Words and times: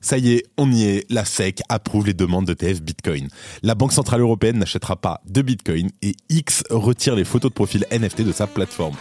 Ça 0.00 0.18
y 0.18 0.32
est, 0.32 0.44
on 0.56 0.70
y 0.70 0.84
est, 0.84 1.06
la 1.10 1.24
SEC 1.24 1.60
approuve 1.68 2.06
les 2.06 2.14
demandes 2.14 2.46
d'ETF 2.46 2.82
Bitcoin. 2.82 3.28
La 3.62 3.74
Banque 3.74 3.92
Centrale 3.92 4.20
Européenne 4.20 4.58
n'achètera 4.58 4.96
pas 4.96 5.20
de 5.26 5.42
Bitcoin 5.42 5.90
et 6.02 6.14
X 6.28 6.62
retire 6.70 7.16
les 7.16 7.24
photos 7.24 7.50
de 7.50 7.54
profil 7.54 7.84
NFT 7.90 8.22
de 8.22 8.32
sa 8.32 8.46
plateforme. 8.46 8.96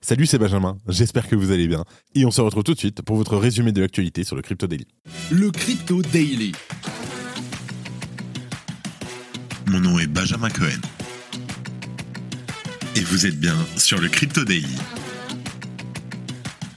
Salut, 0.00 0.26
c'est 0.26 0.38
Benjamin, 0.38 0.76
j'espère 0.88 1.28
que 1.28 1.36
vous 1.36 1.52
allez 1.52 1.68
bien. 1.68 1.84
Et 2.14 2.26
on 2.26 2.30
se 2.30 2.40
retrouve 2.40 2.64
tout 2.64 2.74
de 2.74 2.78
suite 2.78 3.02
pour 3.02 3.16
votre 3.16 3.36
résumé 3.36 3.72
de 3.72 3.80
l'actualité 3.80 4.24
sur 4.24 4.36
le 4.36 4.42
Crypto 4.42 4.66
Daily. 4.66 4.86
Le 5.30 5.50
Crypto 5.50 6.02
Daily. 6.02 6.52
Mon 9.68 9.80
nom 9.80 9.98
est 9.98 10.08
Benjamin 10.08 10.50
Cohen. 10.50 10.80
Et 12.96 13.00
vous 13.00 13.26
êtes 13.26 13.38
bien 13.38 13.56
sur 13.76 14.00
le 14.00 14.08
Crypto 14.08 14.44
Daily 14.44 14.76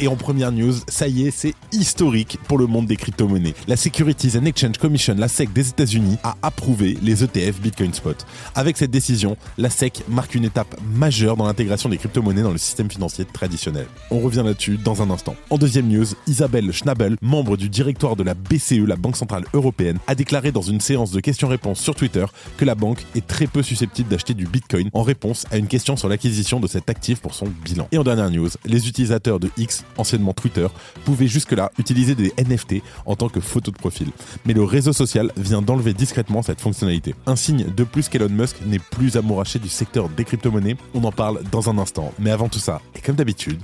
Et 0.00 0.08
en 0.08 0.16
première 0.16 0.50
news, 0.50 0.74
ça 0.88 1.06
y 1.06 1.26
est, 1.26 1.30
c'est 1.30 1.54
historique 1.70 2.38
pour 2.48 2.58
le 2.58 2.66
monde 2.66 2.86
des 2.86 2.96
crypto-monnaies. 2.96 3.54
La 3.68 3.76
Securities 3.76 4.36
and 4.36 4.44
Exchange 4.44 4.78
Commission, 4.78 5.14
la 5.16 5.28
SEC 5.28 5.52
des 5.52 5.68
États-Unis, 5.68 6.16
a 6.24 6.34
approuvé 6.42 6.98
les 7.00 7.22
ETF 7.22 7.60
Bitcoin 7.60 7.94
Spot. 7.94 8.16
Avec 8.56 8.76
cette 8.76 8.90
décision, 8.90 9.36
la 9.56 9.70
SEC 9.70 10.02
marque 10.08 10.34
une 10.34 10.44
étape 10.44 10.74
majeure 10.94 11.36
dans 11.36 11.46
l'intégration 11.46 11.88
des 11.88 11.96
crypto-monnaies 11.96 12.42
dans 12.42 12.50
le 12.50 12.58
système 12.58 12.90
financier 12.90 13.24
traditionnel. 13.24 13.86
On 14.10 14.18
revient 14.18 14.42
là-dessus 14.44 14.78
dans 14.82 15.00
un 15.00 15.10
instant. 15.10 15.36
En 15.50 15.58
deuxième 15.58 15.86
news, 15.86 16.06
Isabelle 16.26 16.72
Schnabel, 16.72 17.16
membre 17.22 17.56
du 17.56 17.68
directoire 17.68 18.16
de 18.16 18.24
la 18.24 18.34
BCE, 18.34 18.84
la 18.86 18.96
Banque 18.96 19.16
Centrale 19.16 19.44
Européenne, 19.52 19.98
a 20.08 20.16
déclaré 20.16 20.50
dans 20.50 20.62
une 20.62 20.80
séance 20.80 21.12
de 21.12 21.20
questions-réponses 21.20 21.78
sur 21.78 21.94
Twitter 21.94 22.24
que 22.56 22.64
la 22.64 22.74
banque 22.74 23.04
est 23.14 23.26
très 23.26 23.46
peu 23.46 23.62
susceptible 23.62 24.08
d'acheter 24.08 24.34
du 24.34 24.46
Bitcoin 24.46 24.90
en 24.92 25.02
réponse 25.02 25.46
à 25.52 25.56
une 25.56 25.68
question 25.68 25.96
sur 25.96 26.08
l'acquisition 26.08 26.58
de 26.58 26.66
cet 26.66 26.90
actif 26.90 27.20
pour 27.20 27.34
son 27.34 27.46
bilan. 27.64 27.86
Et 27.92 27.98
en 27.98 28.02
dernière 28.02 28.30
news, 28.30 28.48
les 28.64 28.88
utilisateurs 28.88 29.38
de 29.38 29.50
X 29.56 29.83
anciennement 29.96 30.32
Twitter, 30.32 30.66
pouvait 31.04 31.26
jusque-là 31.26 31.70
utiliser 31.78 32.14
des 32.14 32.32
NFT 32.38 32.82
en 33.06 33.16
tant 33.16 33.28
que 33.28 33.40
photo 33.40 33.70
de 33.70 33.76
profil. 33.76 34.08
Mais 34.44 34.52
le 34.52 34.64
réseau 34.64 34.92
social 34.92 35.30
vient 35.36 35.62
d'enlever 35.62 35.94
discrètement 35.94 36.42
cette 36.42 36.60
fonctionnalité. 36.60 37.14
Un 37.26 37.36
signe 37.36 37.66
de 37.74 37.84
plus 37.84 38.08
qu'Elon 38.08 38.28
Musk 38.30 38.56
n'est 38.66 38.78
plus 38.78 39.16
amouraché 39.16 39.58
du 39.58 39.68
secteur 39.68 40.08
des 40.08 40.24
crypto-monnaies. 40.24 40.76
On 40.94 41.04
en 41.04 41.12
parle 41.12 41.42
dans 41.50 41.70
un 41.70 41.78
instant. 41.78 42.12
Mais 42.18 42.30
avant 42.30 42.48
tout 42.48 42.58
ça, 42.58 42.80
et 42.94 43.00
comme 43.00 43.16
d'habitude, 43.16 43.60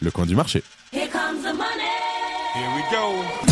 le 0.00 0.10
coin 0.10 0.26
du 0.26 0.36
marché. 0.36 0.62
Here 0.92 1.08
comes 1.10 1.42
the 1.42 1.54
money. 1.54 1.88
Here 2.54 2.70
we 2.76 2.82
go. 2.90 3.48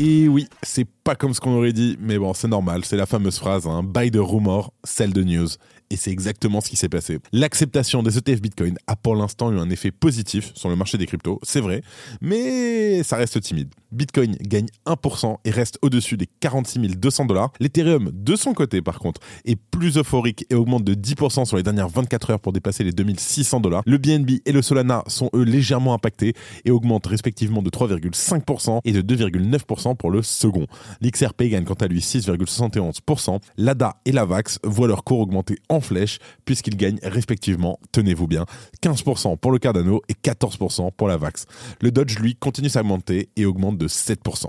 Et 0.00 0.28
oui, 0.28 0.46
c'est 0.62 0.86
pas 1.02 1.16
comme 1.16 1.34
ce 1.34 1.40
qu'on 1.40 1.56
aurait 1.56 1.72
dit, 1.72 1.96
mais 2.00 2.18
bon, 2.18 2.32
c'est 2.32 2.46
normal, 2.46 2.84
c'est 2.84 2.96
la 2.96 3.06
fameuse 3.06 3.36
phrase, 3.36 3.66
hein, 3.66 3.82
buy 3.82 4.12
the 4.12 4.20
rumor, 4.20 4.72
sell 4.84 5.12
the 5.12 5.24
news. 5.24 5.48
Et 5.90 5.96
c'est 5.96 6.10
exactement 6.10 6.60
ce 6.60 6.68
qui 6.68 6.76
s'est 6.76 6.88
passé. 6.88 7.18
L'acceptation 7.32 8.02
des 8.02 8.18
ETF 8.18 8.42
Bitcoin 8.42 8.76
a 8.86 8.96
pour 8.96 9.16
l'instant 9.16 9.50
eu 9.52 9.58
un 9.58 9.70
effet 9.70 9.90
positif 9.90 10.52
sur 10.54 10.68
le 10.68 10.76
marché 10.76 10.98
des 10.98 11.06
cryptos, 11.06 11.38
c'est 11.42 11.60
vrai, 11.60 11.82
mais 12.20 13.02
ça 13.02 13.16
reste 13.16 13.40
timide. 13.40 13.68
Bitcoin 13.90 14.36
gagne 14.42 14.66
1% 14.86 15.36
et 15.44 15.50
reste 15.50 15.78
au-dessus 15.80 16.16
des 16.16 16.28
46 16.40 16.78
200 16.96 17.24
dollars. 17.24 17.52
L'Ethereum, 17.58 18.10
de 18.12 18.36
son 18.36 18.52
côté 18.52 18.82
par 18.82 18.98
contre, 18.98 19.20
est 19.44 19.56
plus 19.56 19.96
euphorique 19.96 20.44
et 20.50 20.54
augmente 20.54 20.84
de 20.84 20.94
10% 20.94 21.46
sur 21.46 21.56
les 21.56 21.62
dernières 21.62 21.88
24 21.88 22.30
heures 22.30 22.40
pour 22.40 22.52
dépasser 22.52 22.84
les 22.84 22.92
2600 22.92 23.60
dollars. 23.60 23.82
Le 23.86 23.98
BNB 23.98 24.40
et 24.44 24.52
le 24.52 24.62
Solana 24.62 25.04
sont 25.06 25.30
eux 25.34 25.42
légèrement 25.42 25.94
impactés 25.94 26.34
et 26.64 26.70
augmentent 26.70 27.06
respectivement 27.06 27.62
de 27.62 27.70
3,5% 27.70 28.80
et 28.84 28.92
de 28.92 29.16
2,9% 29.16 29.96
pour 29.96 30.10
le 30.10 30.22
second. 30.22 30.66
L'XRP 31.00 31.44
gagne 31.44 31.64
quant 31.64 31.74
à 31.74 31.86
lui 31.86 32.00
6,71%. 32.00 33.40
L'ADA 33.56 33.96
et 34.04 34.12
la 34.12 34.24
VAX 34.24 34.58
voient 34.64 34.88
leur 34.88 35.04
cours 35.04 35.20
augmenter 35.20 35.56
en 35.68 35.77
flèche 35.80 36.18
puisqu'ils 36.44 36.76
gagnent 36.76 37.00
respectivement, 37.02 37.78
tenez-vous 37.92 38.26
bien, 38.26 38.44
15% 38.82 39.36
pour 39.38 39.52
le 39.52 39.58
Cardano 39.58 40.02
et 40.08 40.14
14% 40.14 40.90
pour 40.96 41.08
la 41.08 41.16
VAX. 41.16 41.46
Le 41.80 41.90
Dodge, 41.90 42.18
lui, 42.18 42.34
continue 42.34 42.70
à 42.74 42.80
augmenter 42.80 43.28
et 43.36 43.44
augmente 43.44 43.78
de 43.78 43.88
7%. 43.88 44.46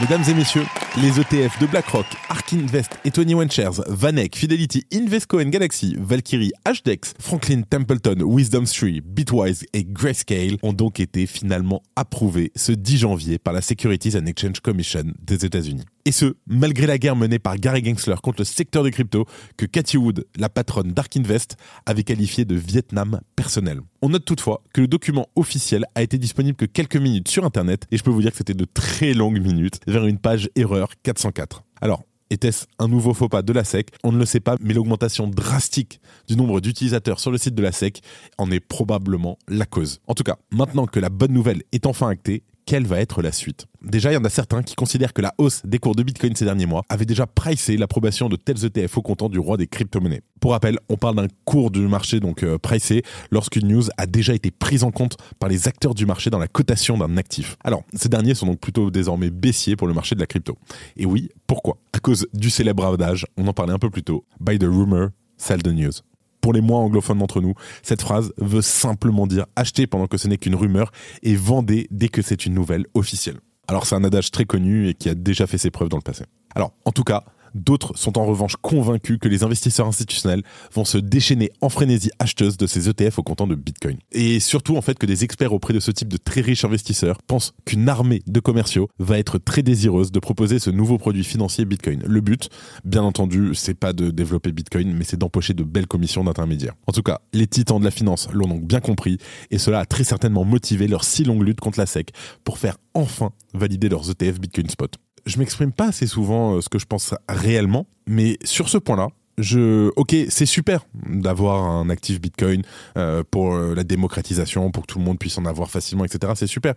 Mesdames 0.00 0.24
et 0.28 0.34
messieurs, 0.34 0.64
les 1.00 1.18
ETF 1.18 1.58
de 1.58 1.66
BlackRock, 1.66 2.04
Ark 2.28 2.52
Invest 2.52 2.98
et 3.04 3.10
Tony 3.10 3.34
Shares, 3.50 3.82
Vanek, 3.88 4.36
Fidelity, 4.36 4.84
Invesco 4.92 5.38
Galaxy, 5.38 5.96
Valkyrie, 5.98 6.52
Hdex, 6.66 7.14
Franklin 7.18 7.62
Templeton, 7.62 8.22
Wisdom 8.22 8.66
Street, 8.66 9.00
Bitwise 9.02 9.64
et 9.72 9.84
Grayscale 9.84 10.58
ont 10.62 10.74
donc 10.74 11.00
été 11.00 11.26
finalement 11.26 11.82
approuvés 11.96 12.52
ce 12.56 12.72
10 12.72 12.98
janvier 12.98 13.38
par 13.38 13.54
la 13.54 13.62
Securities 13.62 14.18
and 14.18 14.26
Exchange 14.26 14.60
Commission 14.60 15.04
des 15.22 15.46
États-Unis. 15.46 15.84
Et 16.04 16.12
ce, 16.12 16.34
malgré 16.46 16.86
la 16.86 16.98
guerre 16.98 17.16
menée 17.16 17.38
par 17.38 17.56
Gary 17.56 17.84
Gensler 17.84 18.16
contre 18.22 18.40
le 18.40 18.44
secteur 18.44 18.82
des 18.82 18.90
cryptos 18.90 19.24
que 19.56 19.66
Cathy 19.66 19.96
Wood, 19.96 20.26
la 20.36 20.48
patronne 20.48 20.92
d'Ark 20.92 21.16
Invest, 21.16 21.56
avait 21.86 22.02
qualifié 22.02 22.44
de 22.44 22.56
Vietnam 22.56 23.20
personnel. 23.36 23.80
On 24.02 24.08
note 24.08 24.24
toutefois 24.24 24.62
que 24.74 24.80
le 24.80 24.88
document 24.88 25.28
officiel 25.36 25.86
a 25.94 26.02
été 26.02 26.18
disponible 26.18 26.56
que 26.56 26.64
quelques 26.64 26.96
minutes 26.96 27.28
sur 27.28 27.44
Internet 27.44 27.86
et 27.92 27.96
je 27.96 28.02
peux 28.02 28.10
vous 28.10 28.20
dire 28.20 28.32
que 28.32 28.38
c'était 28.38 28.52
de 28.52 28.64
très 28.64 29.14
longues 29.14 29.40
minutes 29.40 29.78
vers 29.86 30.04
une 30.04 30.18
page 30.18 30.50
erreur 30.56 30.81
404. 31.02 31.64
Alors, 31.80 32.04
était-ce 32.30 32.66
un 32.78 32.88
nouveau 32.88 33.12
faux 33.12 33.28
pas 33.28 33.42
de 33.42 33.52
la 33.52 33.62
SEC? 33.62 33.88
On 34.04 34.12
ne 34.12 34.18
le 34.18 34.24
sait 34.24 34.40
pas, 34.40 34.56
mais 34.60 34.72
l'augmentation 34.72 35.28
drastique 35.28 36.00
du 36.28 36.36
nombre 36.36 36.60
d'utilisateurs 36.60 37.20
sur 37.20 37.30
le 37.30 37.36
site 37.36 37.54
de 37.54 37.62
la 37.62 37.72
SEC 37.72 38.00
en 38.38 38.50
est 38.50 38.60
probablement 38.60 39.38
la 39.48 39.66
cause. 39.66 40.00
En 40.06 40.14
tout 40.14 40.22
cas, 40.22 40.36
maintenant 40.50 40.86
que 40.86 40.98
la 40.98 41.10
bonne 41.10 41.32
nouvelle 41.32 41.62
est 41.72 41.86
enfin 41.86 42.08
actée, 42.08 42.42
quelle 42.64 42.86
va 42.86 43.00
être 43.00 43.22
la 43.22 43.32
suite 43.32 43.66
Déjà, 43.82 44.12
il 44.12 44.14
y 44.14 44.18
en 44.18 44.24
a 44.24 44.30
certains 44.30 44.62
qui 44.62 44.74
considèrent 44.74 45.12
que 45.12 45.22
la 45.22 45.34
hausse 45.38 45.62
des 45.64 45.78
cours 45.78 45.94
de 45.94 46.02
Bitcoin 46.02 46.36
ces 46.36 46.44
derniers 46.44 46.66
mois 46.66 46.82
avait 46.88 47.04
déjà 47.04 47.26
pricé 47.26 47.76
l'approbation 47.76 48.28
de 48.28 48.36
tels 48.36 48.64
ETF 48.64 48.98
au 48.98 49.02
comptant 49.02 49.28
du 49.28 49.38
roi 49.38 49.56
des 49.56 49.66
crypto-monnaies. 49.66 50.22
Pour 50.40 50.52
rappel, 50.52 50.78
on 50.88 50.96
parle 50.96 51.16
d'un 51.16 51.26
cours 51.44 51.70
du 51.70 51.80
marché 51.80 52.20
donc 52.20 52.42
euh, 52.42 52.58
pricé 52.58 53.02
lorsqu'une 53.30 53.68
news 53.68 53.84
a 53.96 54.06
déjà 54.06 54.34
été 54.34 54.50
prise 54.50 54.84
en 54.84 54.90
compte 54.90 55.16
par 55.38 55.48
les 55.48 55.66
acteurs 55.68 55.94
du 55.94 56.06
marché 56.06 56.30
dans 56.30 56.38
la 56.38 56.48
cotation 56.48 56.96
d'un 56.96 57.16
actif. 57.16 57.56
Alors, 57.64 57.82
ces 57.94 58.08
derniers 58.08 58.34
sont 58.34 58.46
donc 58.46 58.60
plutôt 58.60 58.90
désormais 58.90 59.30
baissiers 59.30 59.76
pour 59.76 59.88
le 59.88 59.94
marché 59.94 60.14
de 60.14 60.20
la 60.20 60.26
crypto. 60.26 60.56
Et 60.96 61.06
oui, 61.06 61.28
pourquoi? 61.46 61.78
À 61.92 61.98
cause 61.98 62.26
du 62.32 62.50
célèbre 62.50 62.86
adage, 62.86 63.26
on 63.36 63.46
en 63.48 63.52
parlait 63.52 63.72
un 63.72 63.78
peu 63.78 63.90
plus 63.90 64.02
tôt, 64.02 64.24
by 64.40 64.58
the 64.58 64.64
rumor, 64.64 65.08
sell 65.36 65.62
the 65.62 65.68
news 65.68 66.02
pour 66.42 66.52
les 66.52 66.60
moins 66.60 66.80
anglophones 66.80 67.18
d'entre 67.18 67.40
nous, 67.40 67.54
cette 67.82 68.02
phrase 68.02 68.34
veut 68.36 68.60
simplement 68.60 69.26
dire 69.26 69.46
acheter 69.56 69.86
pendant 69.86 70.08
que 70.08 70.18
ce 70.18 70.28
n'est 70.28 70.36
qu'une 70.36 70.56
rumeur 70.56 70.92
et 71.22 71.34
vendez 71.34 71.88
dès 71.90 72.08
que 72.08 72.20
c'est 72.20 72.44
une 72.44 72.52
nouvelle 72.52 72.84
officielle. 72.92 73.38
Alors 73.68 73.86
c'est 73.86 73.94
un 73.94 74.04
adage 74.04 74.30
très 74.30 74.44
connu 74.44 74.88
et 74.88 74.94
qui 74.94 75.08
a 75.08 75.14
déjà 75.14 75.46
fait 75.46 75.56
ses 75.56 75.70
preuves 75.70 75.88
dans 75.88 75.96
le 75.96 76.02
passé. 76.02 76.24
Alors 76.54 76.74
en 76.84 76.92
tout 76.92 77.04
cas, 77.04 77.24
D'autres 77.54 77.96
sont 77.96 78.18
en 78.18 78.24
revanche 78.24 78.56
convaincus 78.60 79.18
que 79.20 79.28
les 79.28 79.44
investisseurs 79.44 79.86
institutionnels 79.86 80.42
vont 80.72 80.84
se 80.84 80.98
déchaîner 80.98 81.50
en 81.60 81.68
frénésie 81.68 82.10
acheteuse 82.18 82.56
de 82.56 82.66
ces 82.66 82.88
ETF 82.88 83.18
au 83.18 83.22
comptant 83.22 83.46
de 83.46 83.54
Bitcoin. 83.54 83.98
Et 84.12 84.40
surtout 84.40 84.76
en 84.76 84.82
fait 84.82 84.98
que 84.98 85.06
des 85.06 85.24
experts 85.24 85.52
auprès 85.52 85.74
de 85.74 85.80
ce 85.80 85.90
type 85.90 86.08
de 86.08 86.16
très 86.16 86.40
riches 86.40 86.64
investisseurs 86.64 87.18
pensent 87.26 87.52
qu'une 87.64 87.88
armée 87.88 88.22
de 88.26 88.40
commerciaux 88.40 88.88
va 88.98 89.18
être 89.18 89.38
très 89.38 89.62
désireuse 89.62 90.12
de 90.12 90.18
proposer 90.18 90.58
ce 90.58 90.70
nouveau 90.70 90.98
produit 90.98 91.24
financier 91.24 91.64
Bitcoin. 91.64 92.02
Le 92.06 92.20
but, 92.20 92.48
bien 92.84 93.02
entendu, 93.02 93.54
c'est 93.54 93.74
pas 93.74 93.92
de 93.92 94.10
développer 94.10 94.52
Bitcoin, 94.52 94.92
mais 94.92 95.04
c'est 95.04 95.18
d'empocher 95.18 95.54
de 95.54 95.64
belles 95.64 95.86
commissions 95.86 96.24
d'intermédiaires. 96.24 96.74
En 96.86 96.92
tout 96.92 97.02
cas, 97.02 97.20
les 97.32 97.46
titans 97.46 97.78
de 97.78 97.84
la 97.84 97.90
finance 97.90 98.28
l'ont 98.32 98.48
donc 98.48 98.64
bien 98.64 98.80
compris 98.80 99.18
et 99.50 99.58
cela 99.58 99.80
a 99.80 99.86
très 99.86 100.04
certainement 100.04 100.44
motivé 100.44 100.88
leur 100.88 101.04
si 101.04 101.24
longue 101.24 101.42
lutte 101.42 101.60
contre 101.60 101.78
la 101.78 101.86
SEC 101.86 102.10
pour 102.44 102.58
faire 102.58 102.76
enfin 102.94 103.32
valider 103.54 103.88
leurs 103.88 104.10
ETF 104.10 104.40
Bitcoin 104.40 104.68
Spot 104.68 104.96
je 105.26 105.38
m'exprime 105.38 105.72
pas 105.72 105.88
assez 105.88 106.06
souvent 106.06 106.54
euh, 106.56 106.60
ce 106.60 106.68
que 106.68 106.78
je 106.78 106.86
pense 106.86 107.14
réellement, 107.28 107.86
mais 108.06 108.38
sur 108.44 108.68
ce 108.68 108.78
point-là, 108.78 109.08
je, 109.38 109.90
ok, 109.96 110.14
c'est 110.28 110.46
super 110.46 110.84
d'avoir 111.08 111.64
un 111.64 111.88
actif 111.88 112.20
Bitcoin 112.20 112.62
euh, 112.98 113.22
pour 113.30 113.54
euh, 113.54 113.74
la 113.74 113.84
démocratisation, 113.84 114.70
pour 114.70 114.82
que 114.82 114.92
tout 114.92 114.98
le 114.98 115.04
monde 115.04 115.18
puisse 115.18 115.38
en 115.38 115.46
avoir 115.46 115.70
facilement, 115.70 116.04
etc. 116.04 116.32
C'est 116.36 116.46
super. 116.46 116.74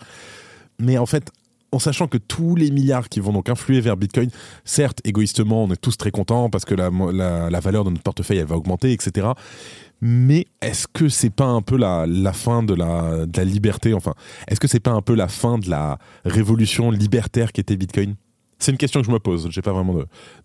Mais 0.80 0.98
en 0.98 1.06
fait, 1.06 1.32
en 1.72 1.80
sachant 1.80 2.08
que 2.08 2.18
tous 2.18 2.56
les 2.56 2.72
milliards 2.72 3.10
qui 3.10 3.20
vont 3.20 3.34
donc 3.34 3.50
influer 3.50 3.82
vers 3.82 3.98
Bitcoin, 3.98 4.30
certes, 4.64 5.02
égoïstement, 5.04 5.66
on 5.66 5.72
est 5.72 5.82
tous 5.82 5.98
très 5.98 6.12
contents 6.12 6.50
parce 6.50 6.64
que 6.64 6.76
la, 6.76 6.90
la, 6.90 7.60
valeur 7.60 7.84
de 7.84 7.90
notre 7.90 8.04
portefeuille, 8.04 8.38
elle 8.38 8.46
va 8.46 8.56
augmenter, 8.56 8.94
etc. 8.94 9.28
Mais 10.02 10.46
est-ce 10.62 10.88
que 10.88 11.10
c'est 11.10 11.30
pas 11.30 11.46
un 11.46 11.62
peu 11.62 11.78
la, 11.78 12.06
la 12.08 12.32
fin 12.32 12.64
de 12.64 12.74
la, 12.74 13.26
de 13.26 13.38
la 13.38 13.44
liberté 13.44 13.94
Enfin, 13.94 14.14
est-ce 14.48 14.60
que 14.60 14.68
c'est 14.68 14.80
pas 14.80 14.92
un 14.92 15.02
peu 15.02 15.16
la 15.16 15.28
fin 15.28 15.58
de 15.58 15.70
la 15.70 15.98
révolution 16.24 16.92
libertaire 16.92 17.52
qu'était 17.52 17.76
Bitcoin? 17.76 18.16
C'est 18.60 18.72
une 18.72 18.78
question 18.78 19.02
que 19.02 19.08
je 19.08 19.12
me 19.12 19.20
pose. 19.20 19.50
J'ai 19.52 19.62
pas 19.62 19.74
vraiment 19.74 19.96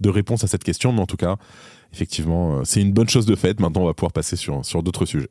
de, 0.00 0.08
réponse 0.08 0.44
à 0.44 0.46
cette 0.46 0.64
question, 0.64 0.92
mais 0.92 1.00
en 1.00 1.06
tout 1.06 1.16
cas, 1.16 1.36
effectivement, 1.92 2.58
euh, 2.58 2.64
c'est 2.64 2.80
une 2.80 2.92
bonne 2.92 3.08
chose 3.08 3.26
de 3.26 3.36
fait. 3.36 3.60
Maintenant, 3.60 3.82
on 3.82 3.86
va 3.86 3.94
pouvoir 3.94 4.12
passer 4.12 4.36
sur 4.36 4.82
d'autres 4.82 5.06
sujets. 5.06 5.30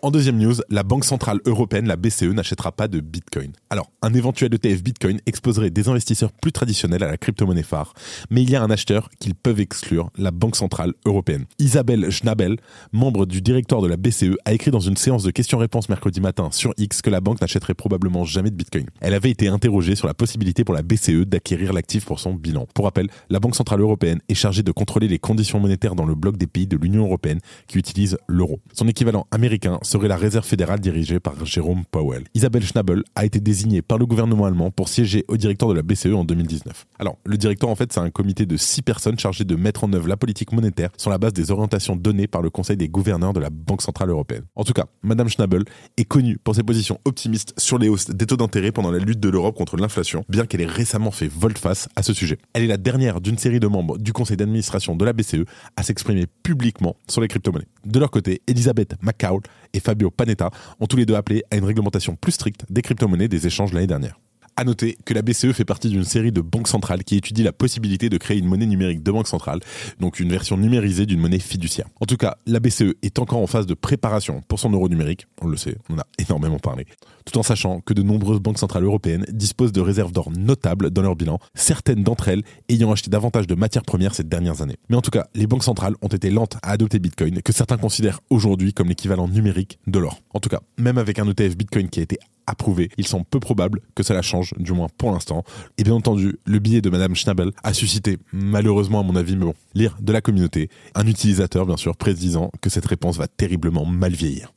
En 0.00 0.12
deuxième 0.12 0.38
news, 0.38 0.54
la 0.70 0.84
Banque 0.84 1.04
Centrale 1.04 1.40
Européenne, 1.44 1.88
la 1.88 1.96
BCE, 1.96 2.32
n'achètera 2.32 2.70
pas 2.70 2.86
de 2.86 3.00
Bitcoin. 3.00 3.50
Alors, 3.68 3.90
un 4.00 4.14
éventuel 4.14 4.54
ETF 4.54 4.84
Bitcoin 4.84 5.18
exposerait 5.26 5.70
des 5.70 5.88
investisseurs 5.88 6.30
plus 6.30 6.52
traditionnels 6.52 7.02
à 7.02 7.08
la 7.08 7.16
crypto-monnaie 7.16 7.64
phare, 7.64 7.94
mais 8.30 8.42
il 8.42 8.48
y 8.50 8.54
a 8.54 8.62
un 8.62 8.70
acheteur 8.70 9.10
qu'ils 9.18 9.34
peuvent 9.34 9.58
exclure, 9.58 10.10
la 10.16 10.30
Banque 10.30 10.54
Centrale 10.54 10.94
Européenne. 11.04 11.46
Isabelle 11.58 12.10
Schnabel, 12.10 12.58
membre 12.92 13.26
du 13.26 13.42
directoire 13.42 13.82
de 13.82 13.88
la 13.88 13.96
BCE, 13.96 14.36
a 14.44 14.52
écrit 14.52 14.70
dans 14.70 14.78
une 14.78 14.96
séance 14.96 15.24
de 15.24 15.32
questions-réponses 15.32 15.88
mercredi 15.88 16.20
matin 16.20 16.50
sur 16.52 16.74
X 16.76 17.02
que 17.02 17.10
la 17.10 17.20
banque 17.20 17.40
n'achèterait 17.40 17.74
probablement 17.74 18.24
jamais 18.24 18.50
de 18.50 18.56
Bitcoin. 18.56 18.86
Elle 19.00 19.14
avait 19.14 19.30
été 19.30 19.48
interrogée 19.48 19.96
sur 19.96 20.06
la 20.06 20.14
possibilité 20.14 20.62
pour 20.62 20.76
la 20.76 20.82
BCE 20.82 21.26
d'acquérir 21.26 21.72
l'actif 21.72 22.04
pour 22.04 22.20
son 22.20 22.34
bilan. 22.34 22.68
Pour 22.72 22.84
rappel, 22.84 23.08
la 23.30 23.40
Banque 23.40 23.56
Centrale 23.56 23.80
Européenne 23.80 24.20
est 24.28 24.34
chargée 24.34 24.62
de 24.62 24.70
contrôler 24.70 25.08
les 25.08 25.18
conditions 25.18 25.58
monétaires 25.58 25.96
dans 25.96 26.06
le 26.06 26.14
bloc 26.14 26.36
des 26.36 26.46
pays 26.46 26.68
de 26.68 26.76
l'Union 26.76 27.04
Européenne 27.04 27.40
qui 27.66 27.78
utilisent 27.78 28.16
l'euro. 28.28 28.60
Son 28.74 28.86
équivalent 28.86 29.26
américain 29.32 29.80
serait 29.88 30.08
la 30.08 30.16
réserve 30.16 30.44
fédérale 30.44 30.80
dirigée 30.80 31.18
par 31.18 31.44
Jérôme 31.46 31.84
Powell. 31.90 32.24
Isabelle 32.34 32.62
Schnabel 32.62 33.02
a 33.14 33.24
été 33.24 33.40
désignée 33.40 33.80
par 33.80 33.98
le 33.98 34.06
gouvernement 34.06 34.44
allemand 34.44 34.70
pour 34.70 34.88
siéger 34.88 35.24
au 35.28 35.36
directeur 35.36 35.68
de 35.68 35.74
la 35.74 35.82
BCE 35.82 36.12
en 36.14 36.24
2019. 36.24 36.86
Alors, 36.98 37.16
le 37.24 37.36
directeur, 37.38 37.70
en 37.70 37.74
fait, 37.74 37.92
c'est 37.92 38.00
un 38.00 38.10
comité 38.10 38.44
de 38.44 38.56
six 38.56 38.82
personnes 38.82 39.18
chargées 39.18 39.44
de 39.44 39.56
mettre 39.56 39.84
en 39.84 39.92
œuvre 39.94 40.06
la 40.06 40.16
politique 40.16 40.52
monétaire 40.52 40.90
sur 40.98 41.10
la 41.10 41.16
base 41.16 41.32
des 41.32 41.50
orientations 41.50 41.96
données 41.96 42.26
par 42.26 42.42
le 42.42 42.50
Conseil 42.50 42.76
des 42.76 42.88
gouverneurs 42.88 43.32
de 43.32 43.40
la 43.40 43.48
Banque 43.50 43.80
Centrale 43.80 44.10
Européenne. 44.10 44.44
En 44.56 44.64
tout 44.64 44.74
cas, 44.74 44.84
Madame 45.02 45.28
Schnabel 45.28 45.64
est 45.96 46.04
connue 46.04 46.36
pour 46.36 46.54
ses 46.54 46.62
positions 46.62 47.00
optimistes 47.06 47.54
sur 47.58 47.78
les 47.78 47.88
hausses 47.88 48.10
des 48.10 48.26
taux 48.26 48.36
d'intérêt 48.36 48.72
pendant 48.72 48.90
la 48.90 48.98
lutte 48.98 49.20
de 49.20 49.30
l'Europe 49.30 49.56
contre 49.56 49.76
l'inflation, 49.78 50.24
bien 50.28 50.44
qu'elle 50.44 50.60
ait 50.60 50.66
récemment 50.66 51.10
fait 51.10 51.28
volte-face 51.28 51.88
à 51.96 52.02
ce 52.02 52.12
sujet. 52.12 52.36
Elle 52.52 52.64
est 52.64 52.68
la 52.68 52.76
dernière 52.76 53.22
d'une 53.22 53.38
série 53.38 53.60
de 53.60 53.66
membres 53.66 53.96
du 53.96 54.12
conseil 54.12 54.36
d'administration 54.36 54.96
de 54.96 55.04
la 55.04 55.14
BCE 55.14 55.44
à 55.76 55.82
s'exprimer 55.82 56.26
publiquement 56.42 56.96
sur 57.08 57.22
les 57.22 57.28
crypto-monnaies. 57.28 57.68
De 57.86 57.98
leur 57.98 58.10
côté, 58.10 58.42
Elisabeth 58.46 58.96
McCall 59.00 59.40
et 59.78 59.80
Fabio 59.80 60.10
Panetta 60.10 60.50
ont 60.80 60.86
tous 60.86 60.96
les 60.96 61.06
deux 61.06 61.14
appelé 61.14 61.42
à 61.50 61.56
une 61.56 61.64
réglementation 61.64 62.16
plus 62.16 62.32
stricte 62.32 62.64
des 62.68 62.82
crypto-monnaies 62.82 63.28
des 63.28 63.46
échanges 63.46 63.72
l'année 63.72 63.86
dernière. 63.86 64.18
À 64.58 64.64
noter 64.64 64.98
que 65.04 65.14
la 65.14 65.22
BCE 65.22 65.52
fait 65.52 65.64
partie 65.64 65.88
d'une 65.88 66.02
série 66.02 66.32
de 66.32 66.40
banques 66.40 66.66
centrales 66.66 67.04
qui 67.04 67.14
étudie 67.14 67.44
la 67.44 67.52
possibilité 67.52 68.08
de 68.08 68.18
créer 68.18 68.38
une 68.38 68.46
monnaie 68.46 68.66
numérique 68.66 69.04
de 69.04 69.12
banque 69.12 69.28
centrale, 69.28 69.60
donc 70.00 70.18
une 70.18 70.30
version 70.30 70.56
numérisée 70.56 71.06
d'une 71.06 71.20
monnaie 71.20 71.38
fiduciaire. 71.38 71.86
En 72.00 72.06
tout 72.06 72.16
cas, 72.16 72.38
la 72.44 72.58
BCE 72.58 72.96
est 73.02 73.20
encore 73.20 73.38
en 73.38 73.46
phase 73.46 73.66
de 73.66 73.74
préparation 73.74 74.40
pour 74.48 74.58
son 74.58 74.72
euro 74.72 74.88
numérique, 74.88 75.28
on 75.40 75.46
le 75.46 75.56
sait, 75.56 75.76
on 75.88 75.94
en 75.94 75.98
a 76.00 76.06
énormément 76.18 76.58
parlé, 76.58 76.86
tout 77.24 77.38
en 77.38 77.44
sachant 77.44 77.78
que 77.82 77.94
de 77.94 78.02
nombreuses 78.02 78.40
banques 78.40 78.58
centrales 78.58 78.82
européennes 78.82 79.26
disposent 79.30 79.70
de 79.70 79.80
réserves 79.80 80.10
d'or 80.10 80.32
notables 80.32 80.90
dans 80.90 81.02
leur 81.02 81.14
bilan, 81.14 81.38
certaines 81.54 82.02
d'entre 82.02 82.26
elles 82.26 82.42
ayant 82.68 82.90
acheté 82.90 83.10
davantage 83.10 83.46
de 83.46 83.54
matières 83.54 83.84
premières 83.84 84.16
ces 84.16 84.24
dernières 84.24 84.60
années. 84.60 84.78
Mais 84.88 84.96
en 84.96 85.02
tout 85.02 85.12
cas, 85.12 85.28
les 85.36 85.46
banques 85.46 85.62
centrales 85.62 85.94
ont 86.02 86.08
été 86.08 86.30
lentes 86.30 86.56
à 86.64 86.72
adopter 86.72 86.98
Bitcoin, 86.98 87.42
que 87.42 87.52
certains 87.52 87.76
considèrent 87.76 88.18
aujourd'hui 88.28 88.72
comme 88.72 88.88
l'équivalent 88.88 89.28
numérique 89.28 89.78
de 89.86 90.00
l'or. 90.00 90.18
En 90.34 90.40
tout 90.40 90.48
cas, 90.48 90.62
même 90.78 90.98
avec 90.98 91.20
un 91.20 91.28
ETF 91.28 91.56
Bitcoin 91.56 91.88
qui 91.90 92.00
a 92.00 92.02
été 92.02 92.18
approuvé, 92.48 92.90
il 92.96 93.06
semble 93.06 93.24
peu 93.24 93.40
probable 93.40 93.80
que 93.94 94.02
cela 94.02 94.22
change, 94.22 94.54
du 94.58 94.72
moins 94.72 94.88
pour 94.96 95.12
l'instant. 95.12 95.44
Et 95.76 95.84
bien 95.84 95.94
entendu, 95.94 96.36
le 96.44 96.58
billet 96.58 96.80
de 96.80 96.90
Madame 96.90 97.14
Schnabel 97.14 97.50
a 97.62 97.72
suscité, 97.72 98.18
malheureusement 98.32 99.00
à 99.00 99.02
mon 99.02 99.16
avis, 99.16 99.36
mais 99.36 99.44
bon, 99.44 99.54
lire 99.74 99.96
de 100.00 100.12
la 100.12 100.20
communauté, 100.20 100.70
un 100.94 101.06
utilisateur 101.06 101.66
bien 101.66 101.76
sûr 101.76 101.96
prédisant 101.96 102.50
que 102.60 102.70
cette 102.70 102.86
réponse 102.86 103.16
va 103.16 103.28
terriblement 103.28 103.84
mal 103.84 104.12
vieillir. 104.12 104.52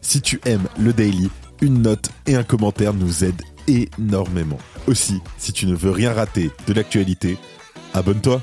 Si 0.00 0.20
tu 0.20 0.40
aimes 0.44 0.68
le 0.80 0.92
daily, 0.92 1.30
une 1.60 1.82
note 1.82 2.10
et 2.26 2.34
un 2.34 2.42
commentaire 2.42 2.92
nous 2.92 3.24
aident 3.24 3.42
énormément. 3.68 4.58
Aussi, 4.88 5.20
si 5.38 5.52
tu 5.52 5.66
ne 5.66 5.74
veux 5.74 5.90
rien 5.90 6.12
rater 6.12 6.50
de 6.66 6.72
l'actualité, 6.72 7.38
abonne-toi. 7.94 8.42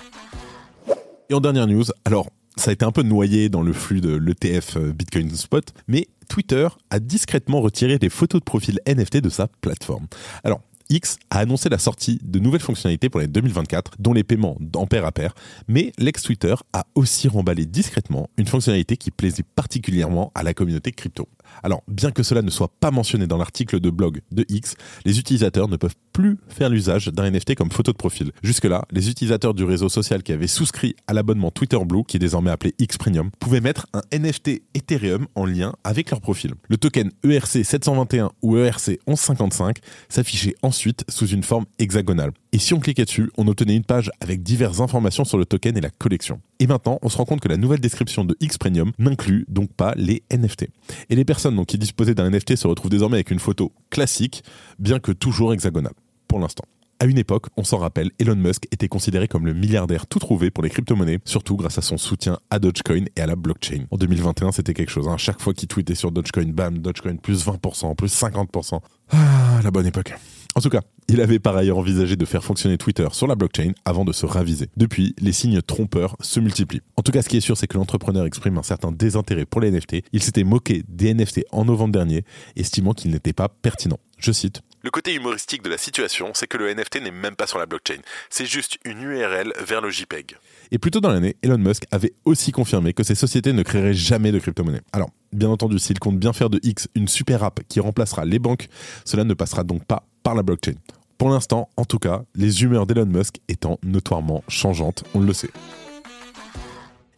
Et 1.29 1.33
en 1.33 1.41
dernière 1.41 1.67
news, 1.67 1.83
alors 2.05 2.29
ça 2.55 2.71
a 2.71 2.73
été 2.73 2.85
un 2.85 2.91
peu 2.91 3.03
noyé 3.03 3.49
dans 3.49 3.61
le 3.61 3.73
flux 3.73 4.01
de 4.01 4.15
l'ETF 4.15 4.77
Bitcoin 4.77 5.29
Spot, 5.35 5.63
mais 5.87 6.07
Twitter 6.29 6.69
a 6.89 6.99
discrètement 6.99 7.59
retiré 7.59 7.99
des 7.99 8.09
photos 8.09 8.39
de 8.39 8.45
profil 8.45 8.79
NFT 8.87 9.17
de 9.17 9.29
sa 9.29 9.47
plateforme. 9.47 10.07
Alors, 10.45 10.61
X 10.91 11.17
a 11.29 11.39
annoncé 11.39 11.69
la 11.69 11.77
sortie 11.77 12.19
de 12.23 12.39
nouvelles 12.39 12.61
fonctionnalités 12.61 13.09
pour 13.09 13.19
l'année 13.19 13.31
2024, 13.31 13.91
dont 13.99 14.13
les 14.13 14.23
paiements 14.23 14.57
en 14.75 14.87
pair 14.87 15.05
à 15.05 15.11
pair, 15.11 15.35
mais 15.67 15.91
l'ex-Twitter 15.99 16.55
a 16.73 16.85
aussi 16.95 17.27
remballé 17.27 17.65
discrètement 17.65 18.29
une 18.37 18.47
fonctionnalité 18.47 18.97
qui 18.97 19.11
plaisait 19.11 19.43
particulièrement 19.55 20.31
à 20.33 20.41
la 20.41 20.55
communauté 20.55 20.91
crypto. 20.91 21.27
Alors, 21.63 21.83
bien 21.87 22.11
que 22.11 22.23
cela 22.23 22.41
ne 22.41 22.49
soit 22.49 22.71
pas 22.79 22.91
mentionné 22.91 23.27
dans 23.27 23.37
l'article 23.37 23.79
de 23.79 23.89
blog 23.89 24.21
de 24.31 24.45
X, 24.49 24.75
les 25.05 25.19
utilisateurs 25.19 25.67
ne 25.67 25.77
peuvent 25.77 25.95
plus 26.13 26.37
faire 26.47 26.69
l'usage 26.69 27.07
d'un 27.07 27.29
NFT 27.29 27.55
comme 27.55 27.71
photo 27.71 27.91
de 27.91 27.97
profil. 27.97 28.31
Jusque-là, 28.43 28.85
les 28.91 29.09
utilisateurs 29.09 29.53
du 29.53 29.63
réseau 29.63 29.89
social 29.89 30.23
qui 30.23 30.31
avaient 30.31 30.47
souscrit 30.47 30.95
à 31.07 31.13
l'abonnement 31.13 31.51
Twitter 31.51 31.79
Blue, 31.85 32.03
qui 32.07 32.17
est 32.17 32.19
désormais 32.19 32.51
appelé 32.51 32.73
X 32.79 32.97
Premium, 32.97 33.29
pouvaient 33.39 33.61
mettre 33.61 33.87
un 33.93 34.01
NFT 34.17 34.61
Ethereum 34.73 35.27
en 35.35 35.45
lien 35.45 35.73
avec 35.83 36.11
leur 36.11 36.21
profil. 36.21 36.53
Le 36.67 36.77
token 36.77 37.11
ERC 37.23 37.63
721 37.63 38.31
ou 38.41 38.57
ERC 38.57 38.99
1155 39.07 39.77
s'affichait 40.09 40.55
ensuite 40.61 41.03
sous 41.09 41.27
une 41.27 41.43
forme 41.43 41.65
hexagonale. 41.79 42.31
Et 42.51 42.57
si 42.57 42.73
on 42.73 42.79
cliquait 42.79 43.05
dessus, 43.05 43.29
on 43.37 43.47
obtenait 43.47 43.75
une 43.75 43.83
page 43.83 44.09
avec 44.21 44.41
diverses 44.41 44.79
informations 44.79 45.23
sur 45.23 45.37
le 45.37 45.45
token 45.45 45.77
et 45.77 45.81
la 45.81 45.91
collection. 45.91 46.41
Et 46.59 46.65
maintenant, 46.65 46.97
on 47.03 47.09
se 47.09 47.17
rend 47.17 47.25
compte 47.25 47.41
que 47.41 47.47
la 47.47 47.57
nouvelle 47.57 47.79
description 47.79 48.25
de 48.25 48.35
X 48.39 48.57
Premium 48.57 48.91
n'inclut 48.97 49.45
donc 49.49 49.71
pas 49.71 49.93
les 49.95 50.23
NFT. 50.33 50.67
Et 51.09 51.15
les 51.15 51.25
personnes 51.25 51.55
donc, 51.55 51.67
qui 51.67 51.77
disposaient 51.77 52.15
d'un 52.15 52.31
NFT 52.31 52.55
se 52.55 52.67
retrouvent 52.67 52.89
désormais 52.89 53.17
avec 53.17 53.29
une 53.29 53.39
photo 53.39 53.71
classique, 53.91 54.43
bien 54.79 54.99
que 54.99 55.11
toujours 55.11 55.53
hexagonale, 55.53 55.93
pour 56.27 56.39
l'instant. 56.39 56.65
À 57.01 57.05
une 57.05 57.19
époque, 57.19 57.45
on 57.55 57.63
s'en 57.63 57.77
rappelle, 57.77 58.09
Elon 58.19 58.35
Musk 58.35 58.65
était 58.71 58.89
considéré 58.89 59.27
comme 59.27 59.45
le 59.45 59.53
milliardaire 59.53 60.07
tout 60.07 60.19
trouvé 60.19 60.49
pour 60.49 60.63
les 60.63 60.71
crypto-monnaies, 60.71 61.19
surtout 61.25 61.55
grâce 61.55 61.77
à 61.77 61.81
son 61.81 61.97
soutien 61.97 62.39
à 62.49 62.57
Dogecoin 62.57 63.05
et 63.15 63.21
à 63.21 63.27
la 63.27 63.35
blockchain. 63.35 63.85
En 63.91 63.97
2021, 63.97 64.51
c'était 64.51 64.73
quelque 64.73 64.91
chose. 64.91 65.07
Hein. 65.07 65.17
Chaque 65.17 65.39
fois 65.39 65.53
qu'il 65.53 65.67
tweetait 65.69 65.95
sur 65.95 66.11
Dogecoin, 66.11 66.51
bam, 66.51 66.79
Dogecoin 66.79 67.17
plus 67.17 67.45
20%, 67.45 67.95
plus 67.95 68.13
50%. 68.13 68.79
Ah, 69.11 69.61
la 69.63 69.71
bonne 69.71 69.85
époque. 69.85 70.13
En 70.59 70.61
tout 70.61 70.69
cas, 70.69 70.81
il 71.07 71.21
avait 71.21 71.39
par 71.39 71.55
ailleurs 71.55 71.77
envisagé 71.77 72.17
de 72.17 72.25
faire 72.25 72.43
fonctionner 72.43 72.77
Twitter 72.77 73.07
sur 73.13 73.27
la 73.27 73.35
blockchain 73.35 73.71
avant 73.85 74.03
de 74.03 74.11
se 74.11 74.25
raviser. 74.25 74.67
Depuis, 74.75 75.15
les 75.17 75.31
signes 75.31 75.61
trompeurs 75.61 76.17
se 76.19 76.41
multiplient. 76.41 76.81
En 76.97 77.01
tout 77.01 77.13
cas, 77.13 77.21
ce 77.21 77.29
qui 77.29 77.37
est 77.37 77.39
sûr, 77.39 77.55
c'est 77.55 77.65
que 77.65 77.77
l'entrepreneur 77.77 78.25
exprime 78.25 78.57
un 78.57 78.63
certain 78.63 78.91
désintérêt 78.91 79.45
pour 79.45 79.61
les 79.61 79.71
NFT. 79.71 80.03
Il 80.11 80.21
s'était 80.21 80.43
moqué 80.43 80.83
des 80.89 81.13
NFT 81.13 81.45
en 81.53 81.63
novembre 81.63 81.93
dernier, 81.93 82.25
estimant 82.57 82.91
qu'ils 82.91 83.11
n'étaient 83.11 83.31
pas 83.31 83.47
pertinents. 83.47 84.01
Je 84.17 84.33
cite. 84.33 84.61
Le 84.83 84.91
côté 84.91 85.13
humoristique 85.13 85.61
de 85.61 85.69
la 85.69 85.77
situation, 85.77 86.31
c'est 86.33 86.47
que 86.47 86.57
le 86.57 86.73
NFT 86.73 87.03
n'est 87.03 87.11
même 87.11 87.37
pas 87.37 87.47
sur 87.47 87.57
la 87.57 87.65
blockchain. 87.65 88.01
C'est 88.29 88.45
juste 88.45 88.79
une 88.83 89.01
URL 89.01 89.53
vers 89.65 89.79
le 89.79 89.89
JPEG. 89.91 90.35
Et 90.71 90.77
plus 90.77 90.91
tôt 90.91 90.99
dans 90.99 91.09
l'année, 91.09 91.35
Elon 91.41 91.57
Musk 91.57 91.85
avait 91.89 92.13
aussi 92.25 92.51
confirmé 92.51 92.93
que 92.93 93.03
ces 93.03 93.15
sociétés 93.15 93.53
ne 93.53 93.63
créeraient 93.63 93.93
jamais 93.93 94.31
de 94.31 94.37
crypto-monnaie. 94.37 94.81
Alors, 94.91 95.09
bien 95.33 95.49
entendu, 95.49 95.79
s'il 95.79 95.97
compte 95.97 96.19
bien 96.19 96.31
faire 96.31 96.49
de 96.49 96.59
X 96.61 96.87
une 96.93 97.07
super 97.07 97.43
app 97.43 97.61
qui 97.67 97.79
remplacera 97.79 98.23
les 98.25 98.37
banques, 98.37 98.67
cela 99.03 99.23
ne 99.23 99.33
passera 99.33 99.63
donc 99.63 99.83
pas 99.85 100.03
par 100.21 100.35
la 100.35 100.43
blockchain. 100.43 100.75
Pour 101.17 101.29
l'instant, 101.29 101.69
en 101.75 101.85
tout 101.85 101.99
cas, 101.99 102.21
les 102.35 102.63
humeurs 102.63 102.85
d'Elon 102.85 103.07
Musk 103.07 103.39
étant 103.47 103.79
notoirement 103.83 104.43
changeantes, 104.47 105.03
on 105.15 105.19
le 105.19 105.33
sait. 105.33 105.49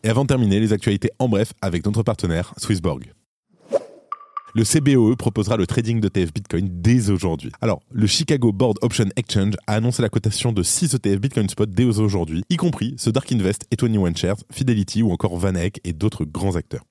Et 0.03 0.09
avant 0.09 0.23
de 0.23 0.27
terminer, 0.27 0.59
les 0.59 0.73
actualités 0.73 1.11
en 1.19 1.27
bref 1.27 1.53
avec 1.61 1.85
notre 1.85 2.03
partenaire 2.03 2.53
Swissborg. 2.57 3.11
Le 4.53 4.65
CBOE 4.65 5.15
proposera 5.15 5.55
le 5.55 5.65
trading 5.65 6.01
d'ETF 6.01 6.33
Bitcoin 6.33 6.67
dès 6.69 7.09
aujourd'hui. 7.09 7.51
Alors, 7.61 7.79
le 7.89 8.05
Chicago 8.05 8.51
Board 8.51 8.79
Option 8.81 9.05
Exchange 9.15 9.53
a 9.65 9.75
annoncé 9.75 10.01
la 10.01 10.09
cotation 10.09 10.51
de 10.51 10.61
6 10.61 10.95
ETF 10.95 11.21
Bitcoin 11.21 11.47
Spot 11.47 11.69
dès 11.69 11.85
aujourd'hui, 11.85 12.43
y 12.49 12.57
compris 12.57 12.93
ceux 12.97 13.13
Dark 13.13 13.31
Invest 13.31 13.65
et 13.71 13.77
21 13.81 14.13
Shares, 14.13 14.43
Fidelity 14.51 15.03
ou 15.03 15.11
encore 15.11 15.37
Vanek 15.37 15.79
et 15.85 15.93
d'autres 15.93 16.25
grands 16.25 16.57
acteurs. 16.57 16.83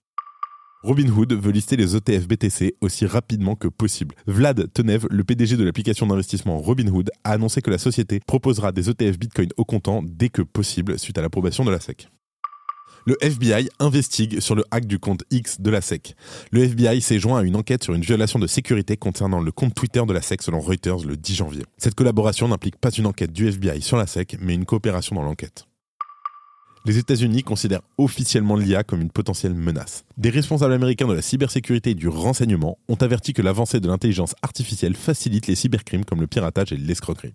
Robinhood 0.85 1.35
veut 1.35 1.53
lister 1.53 1.77
les 1.77 1.95
ETF 1.95 2.27
BTC 2.27 2.77
aussi 2.81 3.05
rapidement 3.05 3.57
que 3.57 3.69
possible. 3.69 4.15
Vlad 4.27 4.73
Tenev, 4.73 5.07
le 5.11 5.23
PDG 5.23 5.59
de 5.59 5.65
l'application 5.65 6.07
d'investissement 6.07 6.57
Robinhood, 6.57 7.11
a 7.25 7.33
annoncé 7.33 7.61
que 7.61 7.71
la 7.71 7.77
société 7.77 8.21
proposera 8.27 8.73
des 8.73 8.89
ETF 8.89 9.19
Bitcoin 9.19 9.51
au 9.59 9.67
comptant 9.67 10.03
dès 10.03 10.31
que 10.31 10.41
possible 10.41 10.99
suite 10.99 11.19
à 11.19 11.21
l'approbation 11.21 11.67
de 11.67 11.71
la 11.71 11.81
SEC. 11.81 12.09
Le 13.07 13.17
FBI 13.25 13.69
investigue 13.79 14.41
sur 14.41 14.55
le 14.55 14.65
hack 14.71 14.87
du 14.87 14.99
compte 14.99 15.25
X 15.31 15.61
de 15.61 15.71
la 15.71 15.81
SEC. 15.81 16.15
Le 16.51 16.63
FBI 16.65 17.01
s'est 17.01 17.19
joint 17.19 17.41
à 17.41 17.43
une 17.43 17.57
enquête 17.57 17.83
sur 17.83 17.95
une 17.95 18.03
violation 18.03 18.39
de 18.39 18.47
sécurité 18.47 18.97
concernant 18.97 19.41
le 19.41 19.53
compte 19.53 19.75
Twitter 19.75 20.03
de 20.07 20.13
la 20.13 20.21
SEC 20.21 20.43
selon 20.43 20.61
Reuters 20.61 21.05
le 21.07 21.17
10 21.17 21.35
janvier. 21.35 21.65
Cette 21.79 21.95
collaboration 21.95 22.49
n'implique 22.49 22.77
pas 22.77 22.91
une 22.91 23.07
enquête 23.07 23.33
du 23.33 23.49
FBI 23.49 23.81
sur 23.81 23.97
la 23.97 24.07
SEC, 24.07 24.37
mais 24.41 24.55
une 24.55 24.67
coopération 24.67 25.17
dans 25.17 25.23
l'enquête. 25.23 25.67
Les 26.87 26.97
États-Unis 26.97 27.43
considèrent 27.43 27.83
officiellement 27.99 28.57
l'IA 28.57 28.85
comme 28.85 29.03
une 29.03 29.11
potentielle 29.11 29.55
menace. 29.55 30.05
Des 30.17 30.31
responsables 30.31 30.73
américains 30.73 31.07
de 31.07 31.13
la 31.13 31.21
cybersécurité 31.21 31.91
et 31.91 31.95
du 31.95 32.09
renseignement 32.09 32.79
ont 32.89 32.95
averti 32.95 33.35
que 33.35 33.43
l'avancée 33.43 33.81
de 33.81 33.89
l'intelligence 33.89 34.35
artificielle 34.41 34.97
facilite 34.97 35.47
les 35.47 35.55
cybercrimes 35.55 36.07
comme 36.07 36.21
le 36.21 36.27
piratage 36.27 36.73
et 36.73 36.79
l'escroquerie. 36.79 37.35